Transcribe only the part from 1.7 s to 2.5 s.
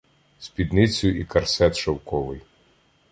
шовковий